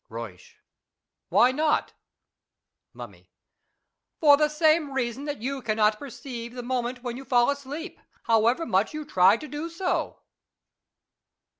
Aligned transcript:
Buysch. 0.09 0.55
Why 1.29 1.51
not? 1.51 1.93
Micmmy. 2.95 3.27
For 4.19 4.35
the 4.35 4.49
same 4.49 4.93
reason 4.93 5.25
that 5.25 5.43
you 5.43 5.61
cannot 5.61 5.99
per 5.99 6.09
ceive 6.09 6.55
the 6.55 6.63
moment 6.63 7.03
when 7.03 7.17
you 7.17 7.23
fall 7.23 7.51
asleep, 7.51 7.99
however 8.23 8.65
much 8.65 8.95
you 8.95 9.05
try 9.05 9.37
to 9.37 9.47
do 9.47 9.69
so. 9.69 10.23